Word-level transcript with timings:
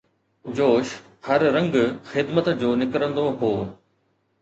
جوش، 0.59 0.87
هر 1.27 1.41
رنگ 1.55 1.75
خدمت 2.11 2.45
جو 2.61 2.71
نڪرندو 2.81 3.25
هو 3.39 3.53